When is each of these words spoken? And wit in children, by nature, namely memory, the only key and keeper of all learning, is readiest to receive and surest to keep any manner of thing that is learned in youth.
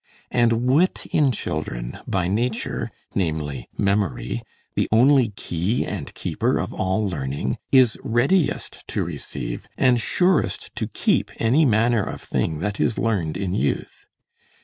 And 0.31 0.65
wit 0.65 1.05
in 1.11 1.31
children, 1.31 1.99
by 2.07 2.27
nature, 2.27 2.89
namely 3.13 3.69
memory, 3.77 4.41
the 4.73 4.87
only 4.91 5.29
key 5.29 5.85
and 5.85 6.11
keeper 6.15 6.57
of 6.57 6.73
all 6.73 7.07
learning, 7.07 7.59
is 7.71 7.99
readiest 8.03 8.83
to 8.87 9.03
receive 9.03 9.67
and 9.77 10.01
surest 10.01 10.75
to 10.77 10.87
keep 10.87 11.29
any 11.37 11.65
manner 11.65 12.01
of 12.01 12.19
thing 12.19 12.61
that 12.61 12.79
is 12.79 12.97
learned 12.97 13.37
in 13.37 13.53
youth. 13.53 14.07